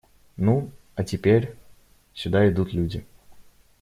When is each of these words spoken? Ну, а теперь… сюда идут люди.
Ну, 0.35 0.71
а 0.95 1.03
теперь… 1.03 1.55
сюда 2.15 2.49
идут 2.49 2.73
люди. 2.73 3.05